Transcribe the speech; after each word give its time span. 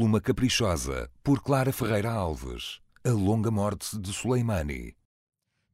Pluma 0.00 0.18
Caprichosa, 0.18 1.10
por 1.22 1.42
Clara 1.42 1.70
Ferreira 1.70 2.10
Alves. 2.10 2.80
A 3.04 3.10
longa 3.10 3.50
morte 3.50 3.98
de 3.98 4.10
Soleimani. 4.14 4.94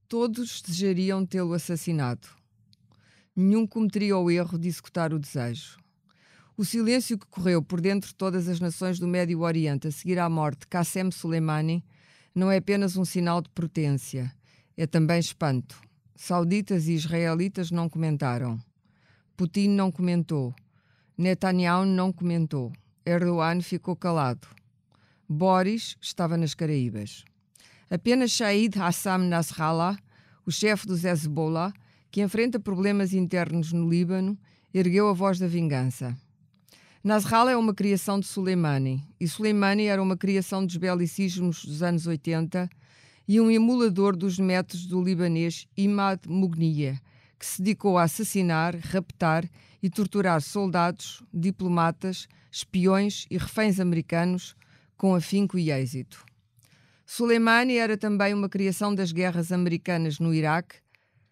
Todos 0.09 0.61
desejariam 0.63 1.25
tê-lo 1.25 1.55
assassinado. 1.55 2.27
Nenhum 3.37 3.69
cometeria 3.69 4.19
o 4.19 4.29
erro 4.29 4.59
de 4.59 4.67
executar 4.67 5.15
o 5.15 5.21
desejo. 5.21 5.79
O 6.57 6.65
silêncio 6.65 7.17
que 7.17 7.29
correu 7.29 7.63
por 7.63 7.81
dentro 7.81 8.09
de 8.09 8.17
todas 8.17 8.49
as 8.49 8.59
nações 8.59 8.99
do 8.99 9.07
Médio 9.07 9.43
Oriente 9.43 9.87
a 9.87 9.93
seguir 9.93 10.19
à 10.19 10.29
morte 10.29 10.63
de 10.63 10.67
Qassem 10.67 11.09
Soleimani 11.13 11.85
não 12.35 12.51
é 12.51 12.57
apenas 12.57 12.97
um 12.97 13.05
sinal 13.05 13.41
de 13.41 13.51
potência, 13.51 14.35
é 14.77 14.89
também 14.89 15.21
espanto. 15.21 15.81
Sauditas 16.17 16.89
e 16.89 16.95
israelitas 16.95 17.71
não 17.71 17.89
comentaram. 17.89 18.59
Putin 19.37 19.69
não 19.69 19.93
comentou. 19.93 20.53
Netanyahu 21.17 21.87
não 21.87 22.13
comentou. 22.13 22.73
Erdogan 23.07 23.61
ficou 23.61 23.95
calado. 23.95 24.49
Boris 25.29 25.97
estava 26.01 26.37
nas 26.37 26.55
Caraíbas. 26.55 27.25
Apenas 27.89 28.33
Shahid 28.33 28.77
Hassan 28.77 29.29
Nasrallah, 29.29 29.97
o 30.45 30.51
chefe 30.51 30.89
dos 30.89 31.05
Hezbollah, 31.05 31.73
que 32.11 32.21
enfrenta 32.21 32.59
problemas 32.59 33.15
internos 33.15 33.73
no 33.73 33.89
Líbano, 33.89 34.37
ergueu 34.75 35.09
a 35.09 35.13
voz 35.13 35.39
da 35.39 35.47
vingança. 35.47 36.17
Nasrallah 37.05 37.53
é 37.53 37.57
uma 37.57 37.73
criação 37.73 38.19
de 38.19 38.27
Soleimani, 38.27 39.05
e 39.21 39.29
Soleimani 39.29 39.85
era 39.85 40.03
uma 40.03 40.17
criação 40.17 40.67
dos 40.67 40.77
belicismos 40.77 41.65
dos 41.65 41.85
anos 41.85 42.09
80 42.09 42.69
e 43.29 43.41
um 43.41 43.49
emulador 43.49 44.17
dos 44.17 44.37
métodos 44.37 44.85
do 44.87 45.01
libanês 45.01 45.69
Imad 45.77 46.23
Mugniye, 46.27 46.99
que 47.39 47.47
se 47.47 47.63
dedicou 47.63 47.99
a 47.99 48.05
assassinar, 48.05 48.77
raptar 48.77 49.49
e 49.83 49.91
torturar 49.91 50.41
soldados, 50.41 51.23
diplomatas, 51.33 52.27
espiões 52.51 53.27
e 53.31 53.37
reféns 53.37 53.79
americanos 53.79 54.57
com 54.97 55.15
afinco 55.15 55.59
e 55.59 55.71
êxito. 55.71 56.25
Soleimani 57.05 57.77
era 57.77 57.97
também 57.97 58.35
uma 58.35 58.49
criação 58.49 58.95
das 58.95 59.13
guerras 59.13 59.53
americanas 59.53 60.19
no 60.19 60.35
Iraque, 60.35 60.77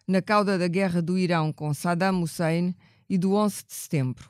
na 0.07 0.21
cauda 0.21 0.57
da 0.57 0.67
guerra 0.67 1.01
do 1.01 1.17
Irão 1.17 1.51
com 1.51 1.73
Saddam 1.73 2.21
Hussein 2.21 2.75
e 3.09 3.17
do 3.17 3.33
11 3.33 3.65
de 3.65 3.73
setembro. 3.73 4.29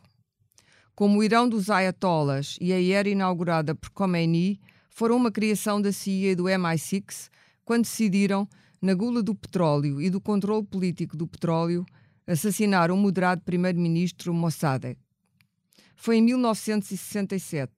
Como 0.96 1.20
o 1.20 1.24
Irão 1.24 1.48
dos 1.48 1.70
Ayatollahs 1.70 2.58
e 2.62 2.72
a 2.72 2.82
era 2.82 3.10
inaugurada 3.10 3.76
por 3.76 3.90
Khomeini 3.90 4.60
foram 4.90 5.18
uma 5.18 5.30
criação 5.30 5.82
da 5.82 5.92
CIA 5.92 6.32
e 6.32 6.36
do 6.36 6.46
MI6 6.46 7.30
quando 7.66 7.84
decidiram, 7.84 8.48
na 8.86 8.94
gula 8.94 9.24
do 9.24 9.34
petróleo 9.34 10.00
e 10.00 10.12
do 10.12 10.22
controle 10.22 10.64
político 10.64 11.18
do 11.18 11.26
petróleo, 11.26 11.84
assassinar 12.28 12.92
o 12.92 12.96
moderado 12.96 13.42
primeiro-ministro 13.42 14.32
Mossadegh. 14.32 14.96
Foi 15.96 16.18
em 16.18 16.22
1967 16.22 17.72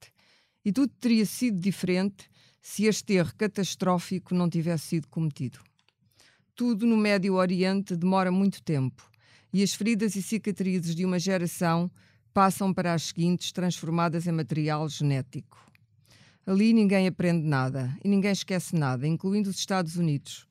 e 0.66 0.74
tudo 0.74 0.92
teria 1.00 1.26
sido 1.26 1.62
diferente 1.62 2.30
se 2.62 2.84
este 2.84 3.14
erro 3.14 3.32
catastrófico 3.38 4.36
não 4.36 4.50
tivesse 4.50 4.88
sido 4.88 5.08
cometido. 5.08 5.60
Tudo 6.54 6.86
no 6.86 6.98
Médio 6.98 7.36
Oriente 7.36 7.96
demora 7.96 8.30
muito 8.30 8.62
tempo 8.62 9.10
e 9.54 9.64
as 9.64 9.74
feridas 9.74 10.14
e 10.18 10.22
cicatrizes 10.22 10.94
de 10.94 11.06
uma 11.06 11.20
geração 11.20 11.90
passam 12.34 12.74
para 12.74 12.94
as 12.94 13.04
seguintes, 13.04 13.54
transformadas 13.54 14.28
em 14.28 14.34
material 14.34 14.90
genético. 14.90 15.58
Ali 16.46 16.74
ninguém 16.74 17.08
aprende 17.08 17.48
nada 17.48 17.98
e 18.04 18.10
ninguém 18.10 18.34
esquece 18.34 18.76
nada, 18.76 19.08
incluindo 19.08 19.50
os 19.50 19.58
Estados 19.58 19.96
Unidos. 19.96 20.47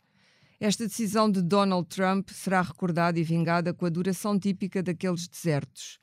Esta 0.58 0.86
decisão 0.86 1.30
de 1.30 1.42
Donald 1.42 1.86
Trump 1.88 2.30
será 2.30 2.62
recordada 2.62 3.20
e 3.20 3.22
vingada 3.22 3.74
com 3.74 3.84
a 3.84 3.90
duração 3.90 4.38
típica 4.38 4.82
daqueles 4.82 5.28
desertos, 5.28 5.98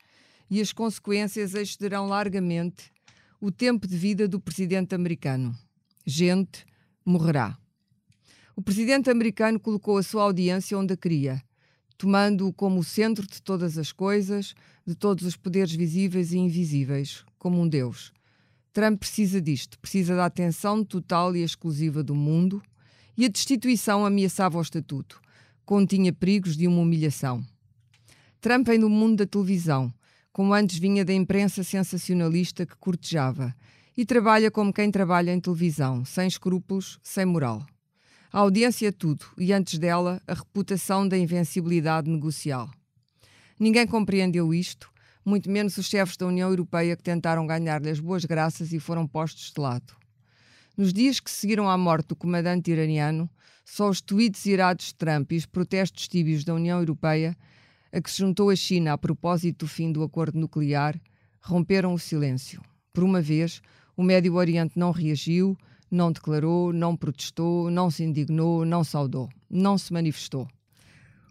e 0.48 0.60
as 0.60 0.72
consequências 0.72 1.54
excederão 1.54 2.06
largamente 2.06 2.92
o 3.40 3.50
tempo 3.50 3.88
de 3.88 3.96
vida 3.96 4.28
do 4.28 4.40
presidente 4.40 4.94
americano. 4.94 5.56
Gente 6.06 6.64
morrerá. 7.04 7.58
O 8.54 8.62
presidente 8.62 9.10
americano 9.10 9.58
colocou 9.58 9.98
a 9.98 10.02
sua 10.04 10.22
audiência 10.22 10.78
onde 10.78 10.94
a 10.94 10.96
queria, 10.96 11.42
tomando-o 11.98 12.52
como 12.52 12.78
o 12.78 12.84
centro 12.84 13.26
de 13.26 13.42
todas 13.42 13.76
as 13.76 13.90
coisas, 13.90 14.54
de 14.86 14.94
todos 14.94 15.24
os 15.24 15.36
poderes 15.36 15.74
visíveis 15.74 16.32
e 16.32 16.38
invisíveis, 16.38 17.24
como 17.38 17.60
um 17.60 17.68
Deus. 17.68 18.12
Trump 18.72 19.00
precisa 19.00 19.40
disto, 19.40 19.78
precisa 19.80 20.14
da 20.14 20.26
atenção 20.26 20.84
total 20.84 21.34
e 21.34 21.42
exclusiva 21.42 22.04
do 22.04 22.14
mundo, 22.14 22.62
e 23.16 23.24
a 23.24 23.28
destituição 23.28 24.04
ameaçava 24.04 24.58
o 24.58 24.62
estatuto, 24.62 25.20
continha 25.64 26.12
perigos 26.12 26.56
de 26.56 26.66
uma 26.66 26.80
humilhação. 26.80 27.44
Trump 28.40 28.66
vem 28.66 28.78
do 28.78 28.90
mundo 28.90 29.18
da 29.18 29.26
televisão, 29.26 29.92
como 30.32 30.52
antes 30.52 30.78
vinha 30.78 31.04
da 31.04 31.12
imprensa 31.12 31.62
sensacionalista 31.62 32.66
que 32.66 32.76
cortejava, 32.76 33.54
e 33.96 34.04
trabalha 34.04 34.50
como 34.50 34.72
quem 34.72 34.90
trabalha 34.90 35.32
em 35.32 35.40
televisão, 35.40 36.04
sem 36.04 36.26
escrúpulos, 36.26 36.98
sem 37.02 37.24
moral. 37.24 37.64
A 38.32 38.40
audiência 38.40 38.88
é 38.88 38.92
tudo, 38.92 39.24
e 39.38 39.52
antes 39.52 39.78
dela, 39.78 40.20
a 40.26 40.34
reputação 40.34 41.06
da 41.06 41.16
invencibilidade 41.16 42.10
negocial. 42.10 42.68
Ninguém 43.58 43.86
compreendeu 43.86 44.52
isto, 44.52 44.90
muito 45.24 45.48
menos 45.48 45.78
os 45.78 45.86
chefes 45.86 46.16
da 46.16 46.26
União 46.26 46.50
Europeia 46.50 46.96
que 46.96 47.02
tentaram 47.02 47.46
ganhar-lhe 47.46 47.88
as 47.88 48.00
boas 48.00 48.24
graças 48.24 48.72
e 48.72 48.80
foram 48.80 49.06
postos 49.06 49.52
de 49.52 49.60
lado. 49.60 49.94
Nos 50.76 50.92
dias 50.92 51.20
que 51.20 51.30
seguiram 51.30 51.68
à 51.68 51.78
morte 51.78 52.08
do 52.08 52.16
comandante 52.16 52.70
iraniano, 52.70 53.30
só 53.64 53.88
os 53.88 54.00
tweets 54.00 54.44
irados 54.44 54.86
de 54.86 54.94
Trump 54.96 55.30
e 55.32 55.36
os 55.36 55.46
protestos 55.46 56.08
tíbios 56.08 56.44
da 56.44 56.54
União 56.54 56.78
Europeia 56.80 57.36
a 57.92 58.00
que 58.00 58.10
se 58.10 58.18
juntou 58.18 58.50
a 58.50 58.56
China 58.56 58.92
a 58.92 58.98
propósito 58.98 59.64
do 59.64 59.68
fim 59.68 59.92
do 59.92 60.02
acordo 60.02 60.36
nuclear, 60.36 61.00
romperam 61.40 61.94
o 61.94 61.98
silêncio. 61.98 62.60
Por 62.92 63.04
uma 63.04 63.22
vez, 63.22 63.62
o 63.96 64.02
Médio 64.02 64.34
Oriente 64.34 64.76
não 64.76 64.90
reagiu, 64.90 65.56
não 65.88 66.10
declarou, 66.10 66.72
não 66.72 66.96
protestou, 66.96 67.70
não 67.70 67.88
se 67.92 68.02
indignou, 68.02 68.64
não 68.64 68.82
saudou, 68.82 69.28
não 69.48 69.78
se 69.78 69.92
manifestou. 69.92 70.48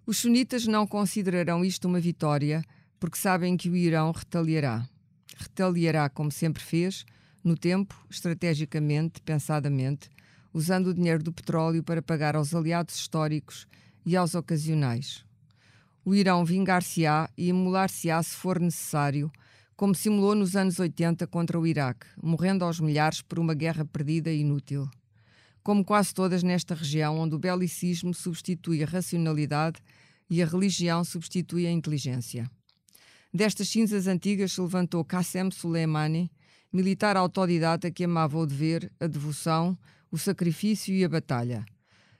Os 0.06 0.20
sunitas 0.20 0.66
não 0.66 0.88
considerarão 0.88 1.66
isto 1.66 1.86
uma 1.86 2.00
vitória 2.00 2.64
porque 2.98 3.18
sabem 3.18 3.58
que 3.58 3.70
o 3.70 3.76
Irão 3.76 4.12
retaliará. 4.12 4.88
Retaliará 5.36 6.08
como 6.08 6.32
sempre 6.32 6.64
fez, 6.64 7.04
no 7.44 7.58
tempo, 7.58 7.96
estrategicamente, 8.10 9.22
pensadamente, 9.22 10.10
usando 10.54 10.88
o 10.88 10.94
dinheiro 10.94 11.24
do 11.24 11.34
petróleo 11.34 11.84
para 11.84 12.02
pagar 12.02 12.36
aos 12.36 12.56
aliados 12.56 12.96
históricos 12.96 13.68
e 14.06 14.16
aos 14.16 14.36
ocasionais 14.36 15.26
o 16.06 16.14
Irão 16.14 16.44
vingar-se-á 16.44 17.30
e 17.38 17.50
emular-se-á 17.50 18.22
se 18.22 18.36
for 18.36 18.60
necessário, 18.60 19.32
como 19.76 19.96
simulou 19.96 20.36
nos 20.36 20.56
anos 20.56 20.78
80 20.78 21.26
contra 21.28 21.60
o 21.60 21.66
Iraque, 21.66 22.06
morrendo 22.22 22.66
aos 22.66 22.80
milhares 22.80 23.22
por 23.22 23.40
uma 23.40 23.54
guerra 23.54 23.86
perdida 23.86 24.30
e 24.30 24.42
inútil. 24.42 24.90
Como 25.64 25.86
quase 25.86 26.14
todas 26.14 26.44
nesta 26.44 26.76
região 26.76 27.18
onde 27.18 27.36
o 27.36 27.40
belicismo 27.40 28.14
substitui 28.14 28.84
a 28.84 28.86
racionalidade 28.86 29.82
e 30.30 30.44
a 30.44 30.46
religião 30.46 31.06
substitui 31.06 31.66
a 31.66 31.72
inteligência. 31.72 32.52
Destas 33.34 33.70
cinzas 33.70 34.06
antigas 34.06 34.52
se 34.52 34.62
levantou 34.62 35.06
Qassem 35.06 35.50
Soleimani, 35.52 36.30
militar 36.74 37.16
autodidata 37.16 37.92
que 37.92 38.04
amava 38.04 38.38
o 38.38 38.46
dever, 38.46 38.92
a 39.00 39.08
devoção, 39.08 39.78
o 40.12 40.18
sacrifício 40.18 40.94
e 40.94 41.06
a 41.06 41.10
batalha 41.10 41.64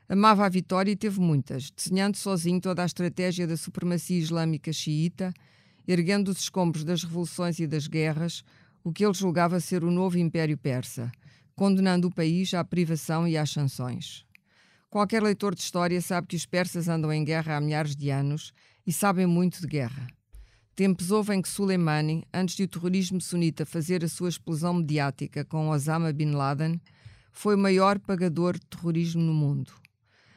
Amava 0.08 0.46
a 0.46 0.50
vitória 0.50 0.92
e 0.92 0.96
teve 0.96 1.20
muitas, 1.20 1.72
desenhando 1.72 2.18
sozinho 2.18 2.60
toda 2.60 2.84
a 2.84 2.86
estratégia 2.86 3.48
da 3.48 3.56
supremacia 3.56 4.20
islâmica 4.20 4.72
xiita, 4.72 5.34
erguendo 5.88 6.30
os 6.30 6.40
escombros 6.40 6.84
das 6.84 7.04
revoluções 7.04 7.58
e 7.60 7.66
das 7.66 7.88
guerras, 7.88 8.44
o 8.84 8.92
que 8.92 9.04
ele 9.04 9.14
julgava 9.14 9.60
ser 9.60 9.84
o 9.84 9.90
novo 9.90 10.18
Império 10.20 10.58
Persa, 10.58 11.12
condenando 11.56 12.10
o 12.10 12.14
país 12.14 12.54
à 12.54 12.64
privação 12.64 13.28
e 13.28 13.38
às 13.38 13.50
sanções. 13.50 14.26
Qualquer 14.90 15.24
leitor 15.24 15.56
de 15.56 15.62
história 15.62 16.00
sabe 16.02 16.28
que 16.28 16.36
os 16.36 16.46
persas 16.46 16.88
andam 16.88 17.12
em 17.12 17.24
guerra 17.24 17.58
há 17.58 17.62
milhares 17.62 17.96
de 17.96 18.10
anos 18.10 18.54
e 18.86 18.92
sabem 18.92 19.26
muito 19.26 19.62
de 19.62 19.68
guerra. 19.68 20.06
Tempos 20.76 21.12
houve 21.12 21.34
em 21.34 21.42
que 21.42 21.50
Soleimani, 21.50 22.24
antes 22.34 22.56
de 22.56 22.64
o 22.64 22.68
terrorismo 22.68 23.22
sunita 23.22 23.66
fazer 23.66 24.04
a 24.04 24.08
sua 24.08 24.30
explosão 24.30 24.74
mediática 24.74 25.46
com 25.46 25.70
Osama 25.70 26.12
Bin 26.12 26.32
Laden, 26.32 26.82
foi 27.32 27.56
o 27.56 27.60
maior 27.60 28.00
pagador 28.00 28.54
de 28.54 28.66
terrorismo 28.66 29.22
no 29.22 29.34
mundo 29.34 29.74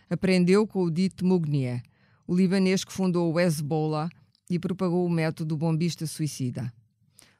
aprendeu 0.08 0.66
com 0.66 0.82
o 0.82 0.90
dito 0.90 1.24
Mugnier, 1.24 1.82
o 2.26 2.34
libanês 2.34 2.84
que 2.84 2.92
fundou 2.92 3.32
o 3.32 3.40
Hezbollah 3.40 4.08
e 4.48 4.58
propagou 4.58 5.04
o 5.04 5.10
método 5.10 5.56
bombista 5.56 6.06
suicida. 6.06 6.72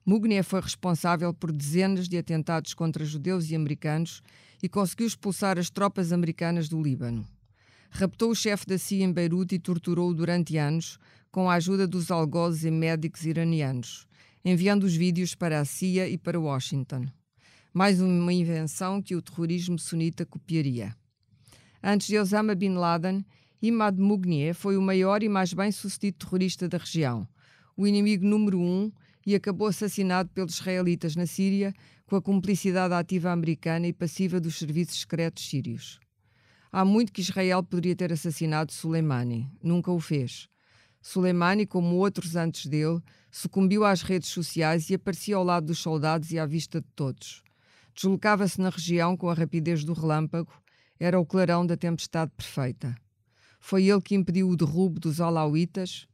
Mugnier 0.05 0.45
foi 0.45 0.61
responsável 0.61 1.33
por 1.35 1.51
dezenas 1.53 2.09
de 2.09 2.17
atentados 2.17 2.75
contra 2.75 3.05
judeus 3.05 3.51
e 3.51 3.57
americanos 3.57 4.23
e 4.63 4.69
conseguiu 4.69 5.07
expulsar 5.07 5.59
as 5.59 5.71
tropas 5.71 6.13
americanas 6.13 6.69
do 6.69 6.81
Líbano. 6.81 7.27
Raptou 7.91 8.31
o 8.31 8.35
chefe 8.35 8.67
da 8.67 8.79
CIA 8.79 9.05
em 9.05 9.13
Beirute 9.13 9.55
e 9.55 9.59
torturou-o 9.59 10.15
durante 10.15 10.57
anos 10.57 10.99
com 11.31 11.51
a 11.51 11.55
ajuda 11.55 11.87
dos 11.87 12.11
algozes 12.11 12.65
e 12.65 12.71
médicos 12.71 13.25
iranianos, 13.25 14.07
enviando 14.45 14.85
os 14.85 14.95
vídeos 14.95 15.35
para 15.35 15.61
a 15.61 15.65
CIA 15.65 16.09
e 16.09 16.17
para 16.17 16.41
Washington. 16.41 17.07
Mais 17.73 18.01
uma 18.01 18.33
invenção 18.33 19.03
que 19.03 19.15
o 19.15 19.21
terrorismo 19.21 19.79
sunita 19.79 20.25
copiaria. 20.25 20.97
Antes 21.83 22.07
de 22.07 22.19
Osama 22.19 22.55
Bin 22.55 22.75
Laden, 22.75 23.25
Imad 23.61 24.01
Mugnier 24.01 24.55
foi 24.55 24.77
o 24.77 24.83
maior 24.83 25.23
e 25.23 25.29
mais 25.29 25.53
bem-sucedido 25.53 26.19
terrorista 26.19 26.69
da 26.69 26.79
região, 26.79 27.29
o 27.77 27.87
inimigo 27.87 28.25
número 28.25 28.59
um 28.59 28.91
e 29.27 29.35
acabou 29.35 29.69
assassinado 29.69 30.31
pelos 30.31 30.55
israelitas 30.55 31.17
na 31.17 31.27
Síria 31.27 31.75
com 32.07 32.17
a 32.17 32.23
cumplicidade 32.23 32.95
ativa 32.95 33.33
americana 33.33 33.87
e 33.87 33.93
passiva 33.93 34.41
dos 34.41 34.59
serviços 34.59 35.01
secretos 35.01 35.49
sírios. 35.49 35.99
Há 36.71 36.85
muito 36.85 37.13
que 37.13 37.21
Israel 37.21 37.63
poderia 37.63 37.97
ter 37.97 38.13
assassinado 38.13 38.73
Soleimani, 38.73 39.51
nunca 39.63 39.91
o 39.91 40.01
fez. 40.01 40.49
Soleimani, 41.01 41.67
como 41.67 41.97
outros 41.97 42.35
antes 42.35 42.67
dele, 42.67 43.01
sucumbiu 43.31 43.85
às 43.85 44.03
redes 44.03 44.29
sociais 44.29 44.91
e 44.91 44.95
aparecia 44.95 45.37
ao 45.37 45.45
lado 45.45 45.67
dos 45.67 45.79
soldados 45.79 46.33
e 46.33 46.39
à 46.39 46.45
vista 46.45 46.81
de 46.81 46.87
todos. 46.97 47.43
Deslocava-se 47.95 48.61
na 48.61 48.71
região 48.71 49.17
com 49.17 49.31
a 49.31 49.35
rapidez 49.35 49.85
do 49.85 49.93
relâmpago, 49.93 50.53
era 50.99 51.19
o 51.19 51.25
clarão 51.25 51.65
da 51.67 51.77
tempestade 51.77 52.33
perfeita. 52.37 52.97
Foi 53.61 53.85
ele 53.85 54.01
que 54.01 54.15
impediu 54.15 54.49
o 54.49 54.57
derrubo 54.57 54.99
dos 54.99 55.21
alauítas, 55.21 56.07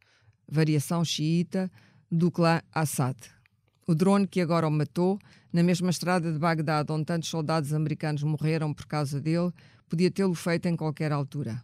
variação 0.49 1.05
xiita, 1.05 1.71
do 2.11 2.31
clã 2.31 2.61
Assad. 2.73 3.17
O 3.87 3.95
drone 3.95 4.27
que 4.27 4.41
agora 4.41 4.69
o 4.69 4.71
matou, 4.71 5.19
na 5.53 5.63
mesma 5.63 5.91
estrada 5.91 6.33
de 6.33 6.39
Bagdade 6.39 6.93
onde 6.93 7.05
tantos 7.05 7.29
soldados 7.29 7.73
americanos 7.73 8.23
morreram 8.23 8.73
por 8.73 8.87
causa 8.87 9.21
dele, 9.21 9.53
podia 9.93 10.11
tê-lo 10.11 10.35
feito 10.35 10.67
em 10.69 10.75
qualquer 10.75 11.13
altura. 11.13 11.63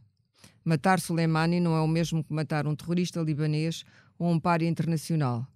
Matar 0.62 1.00
Soleimani 1.00 1.60
não 1.60 1.74
é 1.74 1.80
o 1.80 1.88
mesmo 1.88 2.22
que 2.22 2.30
matar 2.30 2.66
um 2.66 2.76
terrorista 2.76 3.22
libanês 3.22 3.84
ou 4.18 4.30
um 4.30 4.38
páreo 4.38 4.68
internacional. 4.68 5.46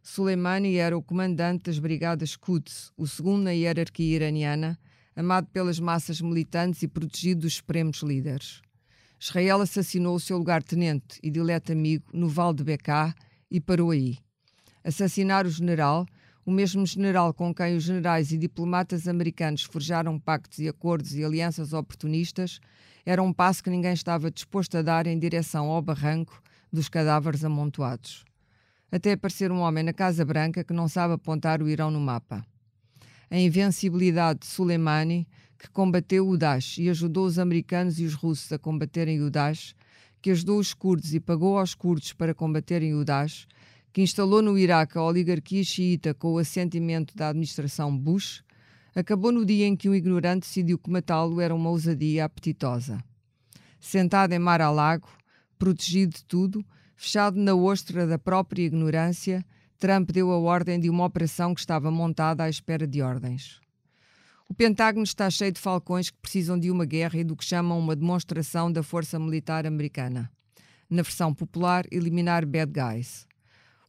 Soleimani 0.00 0.76
era 0.76 0.96
o 0.96 1.02
comandante 1.02 1.64
das 1.64 1.80
Brigadas 1.80 2.36
Quds, 2.36 2.92
o 2.96 3.08
segundo 3.08 3.42
na 3.42 3.50
hierarquia 3.50 4.14
iraniana, 4.14 4.78
amado 5.16 5.48
pelas 5.48 5.80
massas 5.80 6.20
militantes 6.20 6.84
e 6.84 6.86
protegido 6.86 7.40
dos 7.40 7.54
supremos 7.54 7.98
líderes. 8.02 8.62
Israel 9.18 9.60
assassinou 9.60 10.14
o 10.14 10.20
seu 10.20 10.38
lugar-tenente 10.38 11.18
e 11.24 11.28
dileto 11.28 11.72
amigo 11.72 12.04
no 12.12 12.28
Val 12.28 12.54
de 12.54 12.62
Beká 12.62 13.12
e 13.50 13.60
parou 13.60 13.90
aí 13.90 14.16
assassinar 14.84 15.44
o 15.44 15.50
general, 15.50 16.06
o 16.44 16.50
mesmo 16.50 16.84
general 16.84 17.32
com 17.32 17.54
quem 17.54 17.76
os 17.76 17.84
generais 17.84 18.32
e 18.32 18.38
diplomatas 18.38 19.06
americanos 19.06 19.62
forjaram 19.62 20.18
pactos 20.18 20.58
e 20.58 20.68
acordos 20.68 21.14
e 21.14 21.24
alianças 21.24 21.72
oportunistas, 21.72 22.60
era 23.06 23.22
um 23.22 23.32
passo 23.32 23.62
que 23.62 23.70
ninguém 23.70 23.92
estava 23.92 24.30
disposto 24.30 24.76
a 24.76 24.82
dar 24.82 25.06
em 25.06 25.18
direção 25.18 25.66
ao 25.66 25.80
barranco 25.80 26.42
dos 26.72 26.88
cadáveres 26.88 27.44
amontoados. 27.44 28.24
Até 28.90 29.12
aparecer 29.12 29.50
um 29.50 29.60
homem 29.60 29.84
na 29.84 29.92
Casa 29.92 30.24
Branca 30.24 30.64
que 30.64 30.72
não 30.72 30.88
sabe 30.88 31.14
apontar 31.14 31.62
o 31.62 31.68
Irão 31.68 31.90
no 31.90 32.00
mapa. 32.00 32.44
A 33.30 33.38
invencibilidade 33.38 34.40
de 34.40 34.46
Soleimani, 34.46 35.26
que 35.58 35.70
combateu 35.70 36.28
o 36.28 36.36
Daesh 36.36 36.78
e 36.78 36.90
ajudou 36.90 37.24
os 37.24 37.38
americanos 37.38 37.98
e 37.98 38.04
os 38.04 38.14
russos 38.14 38.52
a 38.52 38.58
combaterem 38.58 39.22
o 39.22 39.30
Daesh, 39.30 39.74
que 40.20 40.30
ajudou 40.30 40.58
os 40.58 40.74
curdos 40.74 41.14
e 41.14 41.20
pagou 41.20 41.58
aos 41.58 41.74
curdos 41.74 42.12
para 42.12 42.34
combaterem 42.34 42.94
o 42.94 43.04
Daesh, 43.04 43.46
que 43.92 44.00
instalou 44.00 44.40
no 44.40 44.58
Iraque 44.58 44.96
a 44.96 45.02
oligarquia 45.02 45.62
xiita 45.62 46.14
com 46.14 46.32
o 46.32 46.38
assentimento 46.38 47.14
da 47.14 47.28
administração 47.28 47.96
Bush, 47.96 48.42
acabou 48.94 49.30
no 49.30 49.44
dia 49.44 49.66
em 49.66 49.76
que 49.76 49.88
um 49.88 49.94
ignorante 49.94 50.46
decidiu 50.46 50.78
que 50.78 50.90
matá-lo 50.90 51.40
era 51.40 51.54
uma 51.54 51.70
ousadia 51.70 52.24
apetitosa. 52.24 53.02
Sentado 53.78 54.32
em 54.32 54.38
mar-a-lago, 54.38 55.08
protegido 55.58 56.16
de 56.16 56.24
tudo, 56.24 56.64
fechado 56.96 57.38
na 57.38 57.54
ostra 57.54 58.06
da 58.06 58.18
própria 58.18 58.62
ignorância, 58.62 59.44
Trump 59.78 60.10
deu 60.10 60.30
a 60.30 60.38
ordem 60.38 60.78
de 60.78 60.88
uma 60.88 61.04
operação 61.04 61.54
que 61.54 61.60
estava 61.60 61.90
montada 61.90 62.44
à 62.44 62.48
espera 62.48 62.86
de 62.86 63.02
ordens. 63.02 63.60
O 64.48 64.54
Pentágono 64.54 65.02
está 65.02 65.28
cheio 65.28 65.52
de 65.52 65.60
falcões 65.60 66.10
que 66.10 66.18
precisam 66.18 66.58
de 66.58 66.70
uma 66.70 66.84
guerra 66.84 67.18
e 67.18 67.24
do 67.24 67.34
que 67.34 67.44
chamam 67.44 67.78
uma 67.78 67.96
demonstração 67.96 68.70
da 68.70 68.82
força 68.82 69.18
militar 69.18 69.66
americana. 69.66 70.30
Na 70.88 71.02
versão 71.02 71.34
popular, 71.34 71.84
eliminar 71.90 72.46
bad 72.46 72.70
guys. 72.70 73.26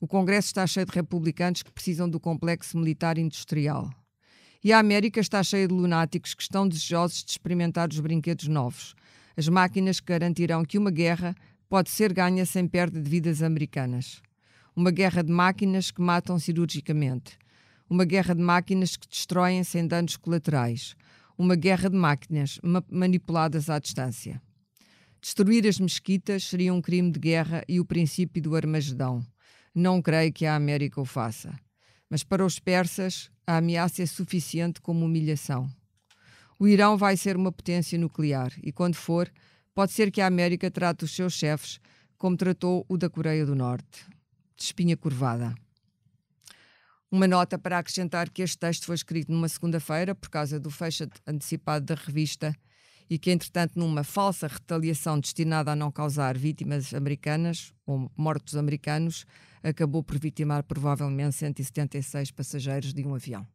O 0.04 0.08
Congresso 0.08 0.48
está 0.48 0.68
cheio 0.68 0.86
de 0.86 0.92
republicanos 0.92 1.64
que 1.64 1.72
precisam 1.72 2.10
do 2.10 2.20
complexo 2.20 2.78
militar 2.78 3.18
industrial. 3.18 3.90
E 4.62 4.74
a 4.74 4.78
América 4.78 5.22
está 5.22 5.42
cheia 5.42 5.66
de 5.66 5.74
lunáticos 5.74 6.34
que 6.34 6.42
estão 6.42 6.68
desejosos 6.68 7.24
de 7.24 7.32
experimentar 7.32 7.88
os 7.88 8.02
brinquedos 8.02 8.50
novos, 8.50 8.96
as 9.38 9.48
máquinas 9.48 10.02
que 10.02 10.08
garantirão 10.08 10.66
que 10.66 10.78
uma 10.78 10.92
guerra 10.92 11.34
pode 11.70 11.90
ser 11.90 12.12
ganha 12.12 12.46
sem 12.46 12.68
perda 12.68 13.02
de 13.02 13.10
vidas 13.10 13.42
americanas. 13.42 14.22
Uma 14.76 14.92
guerra 14.92 15.24
de 15.24 15.32
máquinas 15.32 15.90
que 15.90 16.02
matam 16.02 16.38
cirurgicamente. 16.38 17.38
Uma 17.90 18.04
guerra 18.04 18.36
de 18.36 18.42
máquinas 18.42 18.98
que 18.98 19.08
destroem 19.08 19.64
sem 19.64 19.88
danos 19.88 20.18
colaterais. 20.18 20.98
Uma 21.38 21.56
guerra 21.56 21.90
de 21.90 21.96
máquinas 21.96 22.60
ma 22.62 22.84
manipuladas 22.92 23.70
à 23.70 23.80
distância. 23.80 24.42
Destruir 25.22 25.66
as 25.66 25.80
mesquitas 25.80 26.44
seria 26.44 26.74
um 26.74 26.82
crime 26.82 27.10
de 27.10 27.20
guerra 27.20 27.64
e 27.70 27.80
o 27.80 27.86
princípio 27.86 28.42
do 28.42 28.54
Armagedão. 28.54 29.26
Não 29.74 30.02
creio 30.02 30.32
que 30.32 30.46
a 30.46 30.56
América 30.56 31.02
o 31.02 31.06
faça. 31.06 31.58
Mas 32.10 32.24
para 32.24 32.46
os 32.46 32.60
persas, 32.60 33.32
a 33.46 33.58
ameaça 33.58 34.04
é 34.04 34.06
suficiente 34.06 34.80
como 34.80 35.06
humilhação. 35.06 35.70
O 36.60 36.68
Irão 36.68 36.96
vai 36.98 37.18
ser 37.18 37.36
uma 37.36 37.52
potência 37.52 37.98
nuclear 37.98 38.54
e, 38.62 38.72
quando 38.72 38.96
for, 38.96 39.32
pode 39.74 39.92
ser 39.92 40.12
que 40.12 40.22
a 40.22 40.28
América 40.28 40.70
trate 40.70 41.04
os 41.04 41.16
seus 41.16 41.34
chefes 41.34 41.80
como 42.18 42.38
tratou 42.38 42.86
o 42.88 42.98
da 42.98 43.10
Coreia 43.10 43.46
do 43.46 43.56
Norte, 43.56 44.06
de 44.56 44.64
espinha 44.64 44.96
curvada. 44.96 45.54
Uma 47.12 47.28
nota 47.28 47.60
para 47.60 47.80
acrescentar 47.80 48.30
que 48.30 48.42
este 48.42 48.58
texto 48.58 48.86
foi 48.86 48.96
escrito 48.96 49.32
numa 49.32 49.50
segunda-feira 49.50 50.16
por 50.16 50.30
causa 50.30 50.60
do 50.60 50.72
fecho 50.72 51.08
antecipado 51.28 51.86
da 51.86 51.96
revista 51.96 52.56
e 53.10 53.18
que, 53.18 53.32
entretanto, 53.32 53.78
numa 53.78 54.04
falsa 54.04 54.48
retaliação 54.48 55.20
destinada 55.20 55.72
a 55.72 55.76
não 55.76 55.92
causar 55.92 56.38
vítimas 56.38 56.94
americanas 56.94 57.74
ou 57.86 58.12
mortos 58.16 58.56
americanos, 58.56 59.26
acabou 59.62 60.04
por 60.04 60.20
vitimar 60.20 60.64
provavelmente 60.64 61.36
176 61.36 62.32
passageiros 62.32 62.94
de 62.94 63.06
um 63.06 63.16
avião. 63.16 63.48